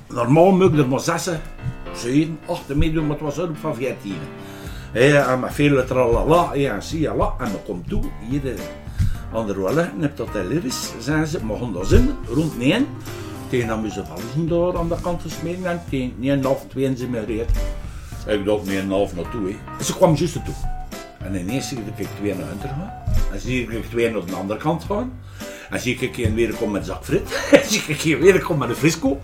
Normaal 0.09 0.51
moet 0.53 0.73
ik 0.73 0.79
er 0.79 0.89
maar 0.89 1.01
zessen, 1.01 1.41
zeven, 1.95 2.39
acht 2.47 2.75
meedoen, 2.75 3.07
maar 3.07 3.17
het 3.17 3.25
was 3.25 3.37
een 3.37 3.45
groep 3.45 3.57
van 3.57 3.75
veertien. 3.75 4.19
Hé, 4.93 5.19
en 5.19 5.41
met 5.41 5.53
veel 5.53 5.85
tralala, 5.85 6.53
en 6.53 6.83
zie 6.83 7.15
la, 7.15 7.35
en 7.39 7.53
dan 7.53 7.63
komt 7.65 7.89
toe, 7.89 8.05
eh, 9.33 9.39
aan 9.39 9.47
de 9.47 9.53
rolle, 9.53 9.81
en 9.81 10.01
heb 10.01 10.17
dat 10.17 10.29
lyrisch, 10.49 10.93
zijn 10.99 11.27
ze, 11.27 11.45
maar 11.45 11.57
gaan 11.57 11.73
daar 11.73 11.85
zin, 11.85 12.11
rond 12.29 12.59
negen. 12.59 12.87
Tegen 13.49 13.81
moesten 13.81 14.07
vallen 14.07 14.49
daar 14.49 14.81
aan 14.81 14.89
de 14.89 14.97
kant 15.01 15.23
gesmeden 15.23 15.67
en 15.67 15.83
tegen 15.91 16.15
negen, 16.19 16.45
half 16.45 16.65
twee 16.69 16.97
zijn 16.97 17.11
me 17.11 17.19
gereed. 17.19 17.51
Ik 18.27 18.45
dacht 18.45 18.65
negen, 18.65 18.91
half 18.91 19.15
naartoe. 19.15 19.55
Ze 19.83 19.95
kwam 19.95 20.15
juist 20.15 20.33
toe. 20.33 20.55
En 21.19 21.35
ineens 21.35 21.69
zie 21.69 21.79
ik 21.79 22.07
twee 22.19 22.35
naar 22.35 22.47
hunter 22.47 22.69
gaan. 22.69 22.93
En 23.33 23.41
zie 23.41 23.63
ik 23.63 23.85
twee 23.91 24.11
naar 24.11 24.27
de 24.27 24.35
andere 24.35 24.59
kant 24.59 24.85
gaan. 24.85 25.13
En 25.71 25.81
zie 25.81 25.99
ik 25.99 26.17
een 26.17 26.35
weer 26.35 26.55
komen 26.55 26.73
met 26.73 26.87
zak 26.87 27.05
frit. 27.05 27.49
En 27.53 27.65
zie 27.65 27.83
ik 27.87 28.05
een 28.05 28.21
weer 28.21 28.41
komen 28.41 28.59
met 28.59 28.69
een 28.69 28.75
frisco. 28.75 29.21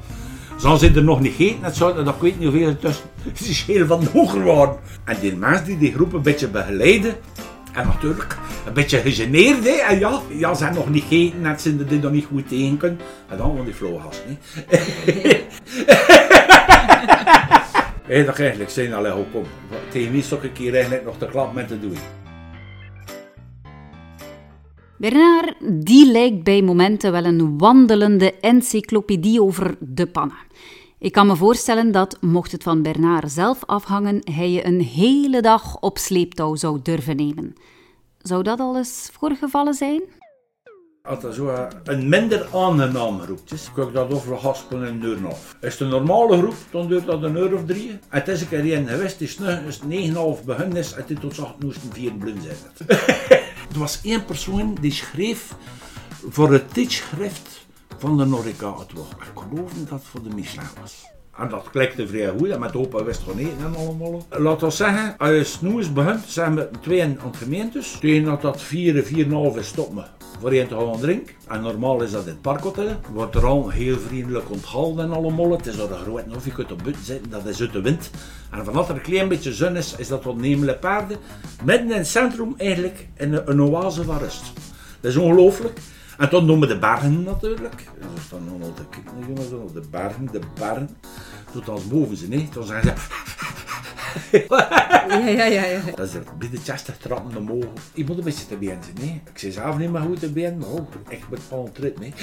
Zo 0.59 0.77
zijn 0.77 0.97
er 0.97 1.05
nog 1.05 1.21
niet 1.21 1.35
gegeten, 1.35 1.65
het 1.65 1.77
zou, 1.77 2.05
dat 2.05 2.15
ik 2.15 2.21
weet 2.21 2.39
niet 2.39 2.49
hoeveel 2.49 2.69
er 2.69 2.79
tussen 2.79 3.05
het 3.23 3.41
is 3.41 3.63
heel 3.63 3.87
van 3.87 4.07
hoger 4.13 4.45
waren. 4.45 4.77
En 5.05 5.17
die 5.21 5.37
mensen 5.37 5.65
die 5.65 5.79
die 5.79 5.93
groep 5.93 6.13
een 6.13 6.23
beetje 6.23 6.49
begeleiden, 6.49 7.15
en 7.73 7.87
natuurlijk 7.87 8.39
een 8.67 8.73
beetje 8.73 8.99
gegeneerd, 8.99 9.65
hè. 9.65 9.71
En 9.71 9.99
ja, 9.99 10.21
ja, 10.29 10.55
ze 10.55 10.71
nog 10.75 10.91
niet 10.91 11.05
gegeten, 11.09 11.41
net 11.41 11.65
er 11.65 11.89
die 11.89 11.99
nog 11.99 12.13
niet 12.13 12.25
goed 12.25 12.49
tegen 12.49 12.77
kunnen. 12.77 12.99
En 13.29 13.37
dan 13.37 13.57
van 13.57 13.65
die. 13.65 14.39
Hé, 18.07 18.25
dat 18.25 18.39
eigenlijk 18.39 18.71
zijn 18.71 18.95
alleen 18.95 19.13
ook 19.13 19.35
op. 19.35 19.47
Tegen 19.91 20.13
wie 20.13 20.25
ik 20.43 20.53
keer 20.53 20.75
eigenlijk 20.75 21.05
nog 21.05 21.19
de 21.19 21.29
klap 21.29 21.55
met 21.55 21.69
te 21.69 21.81
doen? 21.81 21.97
Bernard, 24.97 25.55
die 25.87 26.11
lijkt 26.11 26.43
bij 26.43 26.63
momenten 26.63 27.13
wel 27.13 27.25
een 27.25 27.59
wandelende 27.59 28.35
encyclopedie 28.41 29.43
over 29.43 29.77
de 29.81 30.07
pannen. 30.07 30.37
Ik 30.99 31.13
kan 31.13 31.27
me 31.27 31.37
voorstellen 31.37 31.93
dat, 31.93 32.19
mocht 32.21 32.53
het 32.53 32.63
van 32.63 32.83
Bernard 32.83 33.31
zelf 33.33 33.65
afhangen, 33.65 34.21
hij 34.33 34.51
je 34.51 34.67
een 34.67 34.81
hele 34.81 35.43
dag 35.43 35.77
op 35.81 35.99
sleeptouw 35.99 36.55
zou 36.55 36.81
durven 36.83 37.17
nemen. 37.17 37.55
Zou 38.25 38.43
dat 38.43 38.61
al 38.61 38.77
eens 38.77 39.11
voorgevallen 39.13 39.75
zijn? 39.75 40.03
Als 41.03 41.21
dat 41.21 41.35
zo 41.35 41.69
een 41.85 42.09
minder 42.09 42.47
aangename 42.55 43.23
groep 43.23 43.41
is, 43.53 43.71
kan 43.75 43.89
ik 43.89 43.95
dat 43.95 44.13
over 44.13 44.39
gaspen 44.39 44.83
een 44.83 45.03
uur 45.03 45.27
af. 45.27 45.57
Is 45.61 45.73
het 45.73 45.81
een 45.81 45.89
normale 45.89 46.39
groep, 46.39 46.55
dan 46.71 46.89
duurt 46.89 47.07
dat 47.07 47.23
een 47.23 47.37
uur 47.37 47.55
of 47.55 47.65
drie. 47.65 47.99
Het 48.09 48.29
is 48.29 48.41
een 48.41 48.49
keer 48.49 48.77
een 48.77 48.89
geweest, 48.89 49.29
snug 49.29 49.61
is 49.63 49.81
9,5 49.81 50.45
begin 50.45 50.77
is, 50.77 50.93
en 50.93 51.05
dit 51.07 51.21
tot 51.21 51.39
8 51.39 51.63
moesten 51.63 51.93
vier 51.93 52.13
blind 52.13 52.43
zijn. 52.43 52.89
er 53.73 53.79
was 53.79 54.01
één 54.03 54.25
persoon 54.25 54.77
die 54.81 54.93
schreef 54.93 55.55
voor 56.29 56.53
het 56.53 56.75
tijdschrift 56.75 57.67
van 57.99 58.17
de 58.17 58.23
het 58.23 58.93
woord. 58.93 59.13
Ik 59.13 59.43
geloof 59.49 59.73
dat 59.73 59.89
het 59.89 60.05
voor 60.05 60.23
de 60.23 60.35
Michelin 60.35 60.69
was. 60.81 61.14
En 61.39 61.49
dat 61.49 61.71
klikte 61.71 62.07
vrij 62.07 62.33
goed, 62.39 62.59
met 62.59 62.77
opa 62.77 63.05
wist 63.05 63.23
eten 63.37 63.65
en 63.65 63.75
allemaal. 63.77 64.27
Laat 64.31 64.63
ons 64.63 64.77
zeggen, 64.77 65.15
als 65.19 65.31
je 65.31 65.45
snoes 65.45 65.93
begint, 65.93 66.25
zijn 66.27 66.55
we 66.55 66.69
twee 66.81 67.03
aan 67.03 67.19
het 67.25 67.37
gemeentes. 67.37 67.97
Tegen 68.01 68.25
dat 68.25 68.43
dat 68.43 68.63
vier, 68.63 69.03
vier 69.03 69.25
en 69.25 69.31
een 69.31 69.37
half 69.37 69.57
is, 69.57 69.67
stop 69.67 69.95
me. 69.95 70.03
Voor 70.41 70.51
één 70.51 70.69
te 70.69 70.97
drinken. 71.01 71.35
En 71.49 71.61
normaal 71.61 72.03
is 72.03 72.11
dat 72.11 72.23
in 72.23 72.29
het 72.29 72.41
parkhotel. 72.41 72.89
Wordt 73.13 73.35
er 73.35 73.47
al 73.47 73.71
heel 73.71 73.99
vriendelijk 73.99 74.51
onthouden 74.51 75.05
en 75.05 75.13
allemaal. 75.13 75.51
Het 75.51 75.67
is 75.67 75.77
door 75.77 75.89
de 75.89 75.95
grote 75.95 76.35
of 76.37 76.45
je 76.45 76.53
kunt 76.53 76.73
op 76.73 76.83
buiten 76.83 77.05
zitten, 77.05 77.31
dat 77.31 77.47
is 77.47 77.61
uit 77.61 77.73
de 77.73 77.81
wind. 77.81 78.11
En 78.51 78.65
vanaf 78.65 78.89
er 78.89 78.95
een 78.95 79.01
klein 79.01 79.29
beetje 79.29 79.53
zon 79.53 79.77
is, 79.77 79.95
is 79.97 80.09
dat 80.09 80.25
wat 80.25 80.81
paarden. 80.81 81.19
Midden 81.65 81.91
in 81.91 81.97
het 81.97 82.07
centrum 82.07 82.55
eigenlijk, 82.57 83.09
in 83.17 83.33
een, 83.33 83.51
een 83.51 83.63
oase 83.63 84.05
van 84.05 84.19
rust. 84.19 84.53
Dat 85.01 85.11
is 85.11 85.17
ongelooflijk. 85.17 85.79
En 86.19 86.29
toen 86.29 86.45
noemen 86.45 86.69
we 86.69 86.75
de 86.75 86.81
bergen 86.81 87.23
natuurlijk. 87.23 87.85
Dat 88.01 88.11
is 88.17 88.29
dan 88.29 88.45
nog 88.45 88.63
altijd 88.63 88.89
de 89.73 89.83
bergen, 89.91 90.29
de 90.33 90.41
bergen. 90.59 90.97
Tot 91.53 91.69
als 91.69 91.87
boven 91.87 92.17
ze, 92.17 92.29
nee. 92.29 92.49
Toen 92.49 92.65
zeggen 92.65 92.97
ze... 92.97 93.23
Ja, 95.09 95.29
ja, 95.29 95.45
ja. 95.45 95.65
ja. 95.65 95.81
Dat 95.95 96.09
is 96.09 96.15
er 96.15 96.23
binnen 96.39 96.61
60 96.65 96.97
trappen 96.97 97.37
omhoog. 97.37 97.65
Ik 97.93 98.07
moet 98.07 98.19
een 98.19 98.25
beetje 98.25 98.47
te 98.47 98.57
been 98.57 98.83
zijn, 98.83 98.97
nee. 99.01 99.23
Ik 99.33 99.39
zei 99.39 99.53
zelf 99.53 99.79
niet 99.79 99.91
meer 99.91 100.01
goed 100.01 100.21
te 100.21 100.33
been, 100.33 100.59
maar 100.59 100.71
ook 100.71 100.93
echt 101.09 101.31
met 101.31 101.41
van 101.49 101.71
nee. 101.99 102.13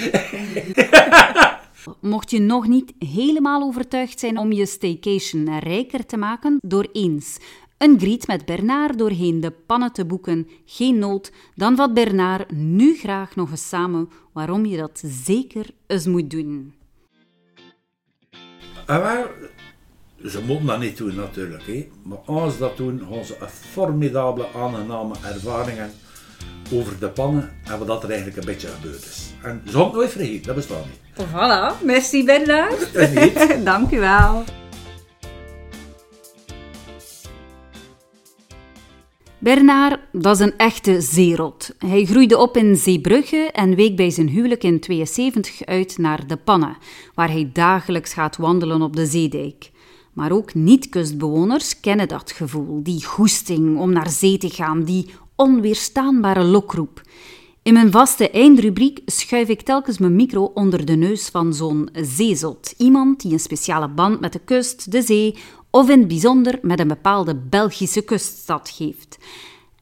Mocht 2.00 2.30
je 2.30 2.40
nog 2.40 2.66
niet 2.66 2.92
helemaal 2.98 3.62
overtuigd 3.62 4.20
zijn 4.20 4.38
om 4.38 4.52
je 4.52 4.66
staycation 4.66 5.58
rijker 5.58 6.06
te 6.06 6.16
maken 6.16 6.58
door 6.60 6.88
eens 6.92 7.38
Een 7.82 7.98
griet 7.98 8.26
met 8.26 8.44
Bernard 8.44 8.98
doorheen 8.98 9.40
de 9.40 9.50
pannen 9.50 9.92
te 9.92 10.04
boeken, 10.04 10.48
geen 10.64 10.98
nood, 10.98 11.32
dan 11.54 11.76
vat 11.76 11.94
Bernard 11.94 12.50
nu 12.50 12.96
graag 12.96 13.36
nog 13.36 13.50
eens 13.50 13.68
samen 13.68 14.10
waarom 14.32 14.66
je 14.66 14.76
dat 14.76 15.02
zeker 15.24 15.66
eens 15.86 16.06
moet 16.06 16.30
doen. 16.30 16.74
En 18.86 19.00
waar, 19.00 19.26
ze 20.24 20.42
moeten 20.46 20.66
dat 20.66 20.78
niet 20.78 20.96
doen 20.96 21.14
natuurlijk, 21.14 21.66
hè. 21.66 21.88
maar 22.02 22.18
als 22.18 22.52
ze 22.52 22.58
dat 22.58 22.76
doen, 22.76 23.02
gaan 23.10 23.24
ze 23.24 23.36
een 23.40 23.48
formidabele 23.48 24.46
aangename 24.54 25.14
ervaringen 25.24 25.90
over 26.72 26.98
de 26.98 27.08
pannen 27.08 27.50
en 27.64 27.78
wat 27.78 27.86
dat 27.86 28.02
er 28.02 28.08
eigenlijk 28.08 28.38
een 28.38 28.52
beetje 28.52 28.68
gebeurd 28.68 29.04
is. 29.04 29.32
En 29.42 29.62
ze 29.66 29.76
nooit 29.76 30.10
vergeten, 30.10 30.46
dat 30.46 30.54
bestaat 30.54 30.84
niet. 30.84 31.26
Voilà, 31.28 31.84
merci 31.84 32.24
Bernard. 32.24 32.92
En 32.92 33.14
niet. 33.14 33.56
Dank 33.64 33.90
u 33.90 33.98
wel. 33.98 34.44
Bernard, 39.42 40.00
dat 40.12 40.40
is 40.40 40.46
een 40.46 40.56
echte 40.56 41.00
zeerot. 41.00 41.74
Hij 41.78 42.04
groeide 42.04 42.38
op 42.38 42.56
in 42.56 42.76
Zeebrugge 42.76 43.50
en 43.52 43.74
week 43.74 43.96
bij 43.96 44.10
zijn 44.10 44.28
huwelijk 44.28 44.62
in 44.64 44.80
72 44.80 45.64
uit 45.64 45.98
naar 45.98 46.26
De 46.26 46.36
Pannen, 46.36 46.76
waar 47.14 47.30
hij 47.30 47.50
dagelijks 47.52 48.12
gaat 48.12 48.36
wandelen 48.36 48.82
op 48.82 48.96
de 48.96 49.06
zeedijk. 49.06 49.70
Maar 50.12 50.32
ook 50.32 50.54
niet-kustbewoners 50.54 51.80
kennen 51.80 52.08
dat 52.08 52.32
gevoel, 52.32 52.82
die 52.82 53.04
goesting 53.04 53.78
om 53.78 53.92
naar 53.92 54.10
zee 54.10 54.38
te 54.38 54.50
gaan, 54.50 54.84
die 54.84 55.10
onweerstaanbare 55.36 56.44
lokroep. 56.44 57.02
In 57.62 57.72
mijn 57.72 57.90
vaste 57.90 58.30
eindrubriek 58.30 59.00
schuif 59.06 59.48
ik 59.48 59.62
telkens 59.62 59.98
mijn 59.98 60.16
micro 60.16 60.44
onder 60.54 60.84
de 60.84 60.96
neus 60.96 61.28
van 61.28 61.54
zo'n 61.54 61.88
zeezot. 61.92 62.74
Iemand 62.78 63.20
die 63.20 63.32
een 63.32 63.40
speciale 63.40 63.88
band 63.88 64.20
met 64.20 64.32
de 64.32 64.40
kust, 64.44 64.92
de 64.92 65.02
zee 65.02 65.36
of 65.72 65.88
in 65.88 65.98
het 65.98 66.08
bijzonder 66.08 66.58
met 66.62 66.80
een 66.80 66.88
bepaalde 66.88 67.34
Belgische 67.36 68.02
kuststad 68.02 68.70
heeft. 68.78 69.18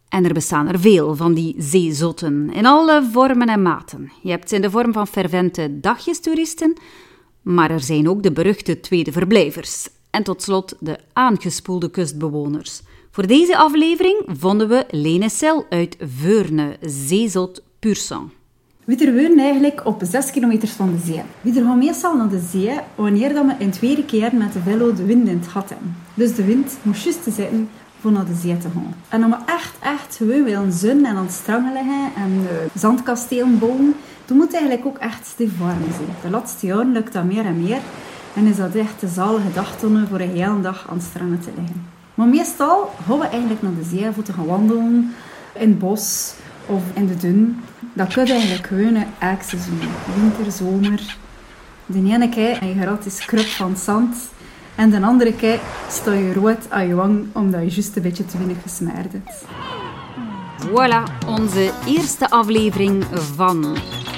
En 0.09 0.25
er 0.25 0.32
bestaan 0.32 0.68
er 0.68 0.80
veel 0.80 1.16
van 1.16 1.35
die 1.35 1.54
zeezotten, 1.59 2.50
in 2.52 2.66
alle 2.66 3.09
vormen 3.12 3.49
en 3.49 3.62
maten. 3.62 4.12
Je 4.23 4.30
hebt 4.30 4.49
ze 4.49 4.54
in 4.54 4.62
de 4.62 4.70
vorm 4.70 4.92
van 4.92 5.06
fervente 5.06 5.80
dagjestoeristen, 5.80 6.76
maar 7.42 7.70
er 7.70 7.80
zijn 7.80 8.09
ook 8.09 8.23
de 8.23 8.32
beruchte 8.32 8.80
tweede 8.80 9.12
verblijvers. 9.12 9.88
En 10.11 10.23
tot 10.23 10.42
slot 10.42 10.76
de 10.80 10.99
aangespoelde 11.12 11.90
kustbewoners. 11.90 12.80
Voor 13.11 13.26
deze 13.26 13.56
aflevering 13.56 14.23
vonden 14.26 14.68
we 14.68 14.85
Lene 14.90 15.28
Sel 15.28 15.66
uit 15.68 15.97
Veurne, 16.00 16.76
zeezot. 16.80 17.62
We 17.80 18.39
wonen 18.99 19.38
eigenlijk 19.38 19.87
op 19.87 20.02
6 20.04 20.30
kilometer 20.30 20.68
van 20.68 20.90
de 20.90 21.06
zee. 21.06 21.23
We 21.40 21.52
gaan 21.52 21.78
meestal 21.78 22.16
naar 22.16 22.28
de 22.28 22.40
zee 22.50 22.78
wanneer 22.94 23.35
dat 23.35 23.47
we 23.47 23.54
in 23.59 23.70
tweede 23.70 24.04
keer 24.04 24.30
met 24.35 24.52
de 24.52 24.61
velo 24.61 24.94
de 24.94 25.04
wind 25.04 25.28
in 25.28 25.38
het 25.38 25.49
gat 25.49 25.68
hebben. 25.68 25.97
Dus 26.14 26.35
de 26.35 26.44
wind 26.44 26.76
moest 26.82 27.04
juist 27.04 27.23
te 27.23 27.30
zitten 27.30 27.68
voor 28.00 28.12
naar 28.12 28.25
de 28.25 28.35
zee 28.35 28.59
te 28.59 28.68
gaan. 28.75 28.94
En 29.09 29.25
om 29.25 29.37
echt, 29.47 29.75
echt 29.80 30.16
gewoon 30.16 30.44
willen 30.44 30.73
zon 30.73 31.04
en 31.04 31.16
aan 31.16 31.25
het 31.25 31.32
strand 31.32 31.73
liggen 31.73 32.11
en 32.16 32.47
zandkastelen 32.75 33.59
bouwen, 33.59 33.94
dan 34.25 34.37
moet 34.37 34.52
eigenlijk 34.52 34.87
ook 34.87 34.99
echt 34.99 35.26
stevig 35.26 35.59
warm 35.59 35.82
zijn. 35.97 36.09
De 36.23 36.30
laatste 36.30 36.66
jaren 36.66 36.92
lukt 36.92 37.12
dat 37.12 37.25
meer 37.25 37.44
en 37.44 37.62
meer. 37.62 37.80
En 38.35 38.47
is 38.47 38.56
dat 38.56 38.75
echt 38.75 39.00
de 39.00 39.09
zalige 39.09 39.52
dagtonnen 39.54 40.09
voor 40.09 40.20
een 40.20 40.37
hele 40.37 40.61
dag 40.61 40.87
aan 40.88 40.97
het 40.97 41.06
strand 41.06 41.42
te 41.42 41.50
liggen. 41.56 41.87
Maar 42.14 42.26
meestal 42.26 42.90
gaan 43.06 43.18
we 43.18 43.26
eigenlijk 43.26 43.62
naar 43.62 43.75
de 43.75 43.97
zee 43.97 44.11
voor 44.12 44.23
te 44.23 44.32
gaan 44.32 44.47
wandelen, 44.47 45.14
in 45.52 45.68
het 45.68 45.78
bos 45.78 46.35
of 46.67 46.83
in 46.95 47.07
de 47.07 47.17
dun. 47.17 47.62
Dat 47.93 48.12
kun 48.12 48.26
je 48.26 48.33
eigenlijk 48.33 48.67
gewoon 48.67 49.05
elk. 49.19 49.43
Winter, 50.14 50.52
zomer. 50.52 51.17
De 51.87 51.99
ene 51.99 52.29
keer 52.29 52.64
je 52.64 52.81
gratis 52.81 53.25
kruk 53.25 53.47
van 53.47 53.76
zand. 53.76 54.17
En 54.75 54.90
de 54.90 55.00
andere 55.02 55.35
keer 55.35 55.61
sta 55.88 56.12
je 56.12 56.33
rood 56.33 56.71
aan 56.71 56.87
je 56.87 56.95
wang 56.95 57.26
omdat 57.33 57.61
je 57.61 57.71
juist 57.71 57.97
een 57.97 58.02
beetje 58.02 58.25
te 58.25 58.37
weinig 58.37 58.62
gesmeerd 58.62 59.12
hebt. 59.12 59.45
Voilà, 60.67 61.26
onze 61.26 61.73
eerste 61.87 62.31
aflevering 62.31 63.05
van 63.35 63.76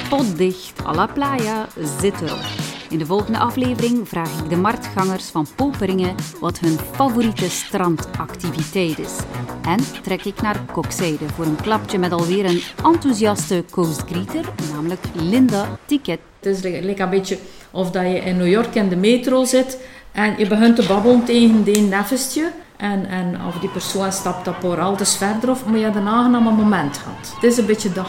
Potdicht 0.09 0.87
à 0.87 0.95
la 0.95 1.07
Playa 1.07 1.67
zit 2.01 2.21
erop. 2.21 2.72
In 2.93 2.99
de 2.99 3.07
volgende 3.07 3.39
aflevering 3.39 4.09
vraag 4.09 4.39
ik 4.39 4.49
de 4.49 4.57
marktgangers 4.57 5.25
van 5.25 5.47
Poperingen 5.57 6.15
wat 6.41 6.59
hun 6.59 6.79
favoriete 6.91 7.51
strandactiviteit 7.51 8.99
is. 8.99 9.17
En 9.63 9.79
trek 10.03 10.25
ik 10.25 10.43
naar 10.43 10.61
Kokzijde 10.73 11.29
voor 11.35 11.45
een 11.45 11.57
klapje 11.63 11.99
met 11.99 12.13
alweer 12.13 12.45
een 12.45 12.63
enthousiaste 12.85 13.65
coastgreeter, 13.71 14.45
namelijk 14.73 15.01
Linda 15.15 15.79
Ticket. 15.87 16.19
Het 16.41 16.65
is 16.65 16.65
een 16.99 17.11
beetje 17.11 17.39
of 17.71 17.91
dat 17.91 18.03
je 18.03 18.19
in 18.19 18.37
New 18.37 18.49
York 18.49 18.75
in 18.75 18.89
de 18.89 18.97
metro 18.97 19.45
zit 19.45 19.79
en 20.13 20.35
je 20.39 20.47
begint 20.47 20.77
te 20.77 20.87
babbelen 20.87 21.25
tegen 21.25 21.63
die 21.63 21.81
nefestje. 21.81 22.53
En, 22.77 23.07
en 23.07 23.47
of 23.47 23.59
die 23.59 23.71
persoon 23.71 24.13
stapt 24.13 24.49
voor 24.61 24.81
altijd 24.81 25.09
verder 25.09 25.51
of 25.51 25.67
maar 25.67 25.79
je 25.79 25.85
hebt 25.85 25.97
een 25.97 26.09
aangename 26.09 26.51
moment 26.51 26.99
gehad. 26.99 27.33
Het 27.35 27.43
is 27.43 27.59
een 27.59 27.67
beetje 27.67 27.93
dat 27.93 28.07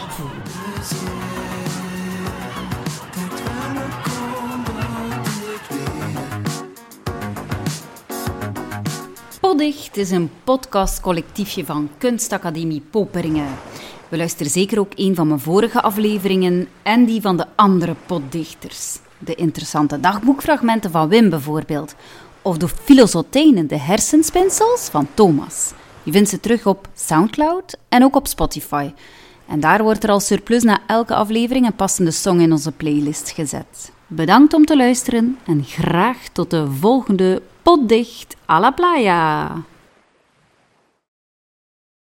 Poddicht 9.54 9.96
is 9.96 10.10
een 10.10 10.30
podcastcollectiefje 10.44 11.64
van 11.64 11.90
Kunstacademie 11.98 12.82
Poperingen. 12.90 13.46
We 14.08 14.16
luisteren 14.16 14.52
zeker 14.52 14.78
ook 14.78 14.92
een 14.94 15.14
van 15.14 15.28
mijn 15.28 15.40
vorige 15.40 15.82
afleveringen 15.82 16.68
en 16.82 17.04
die 17.04 17.20
van 17.20 17.36
de 17.36 17.46
andere 17.54 17.96
potdichters. 18.06 18.98
De 19.18 19.34
interessante 19.34 20.00
dagboekfragmenten 20.00 20.90
van 20.90 21.08
Wim 21.08 21.30
bijvoorbeeld. 21.30 21.94
Of 22.42 22.58
de 22.58 22.68
filosotijnen, 22.68 23.66
de 23.66 23.78
hersenspinsels 23.78 24.88
van 24.90 25.08
Thomas. 25.14 25.72
Je 26.02 26.12
vindt 26.12 26.28
ze 26.28 26.40
terug 26.40 26.66
op 26.66 26.88
Soundcloud 26.94 27.76
en 27.88 28.04
ook 28.04 28.16
op 28.16 28.26
Spotify. 28.26 28.90
En 29.46 29.60
daar 29.60 29.82
wordt 29.82 30.04
er 30.04 30.10
al 30.10 30.20
surplus 30.20 30.62
na 30.62 30.80
elke 30.86 31.14
aflevering 31.14 31.66
een 31.66 31.76
passende 31.76 32.10
song 32.10 32.40
in 32.40 32.52
onze 32.52 32.72
playlist 32.72 33.30
gezet. 33.30 33.92
Bedankt 34.06 34.54
om 34.54 34.64
te 34.64 34.76
luisteren 34.76 35.38
en 35.46 35.64
graag 35.64 36.28
tot 36.32 36.50
de 36.50 36.70
volgende 36.70 37.42
potdicht 37.64 38.36
à 38.46 38.60
la 38.60 38.70
playa. 38.72 39.64